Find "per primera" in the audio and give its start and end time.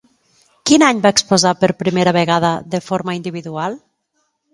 1.63-2.13